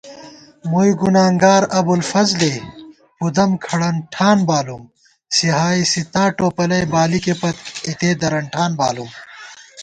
مُوئی 0.69 0.91
گنانگار 1.01 1.63
ابُوالفضلےپُدم 1.79 3.51
کھڑَن 3.65 3.95
ٹھان 4.13 4.37
بالُوم 4.47 4.83
* 5.09 5.35
صحاحِ 5.35 5.79
ستّا 5.91 6.23
ٹوپَلَئی 6.37 6.83
بالِکےپت 6.93 7.57
اِتےدرَن 7.89 8.45
ٹھان 8.53 8.71
بالُوم 8.79 9.11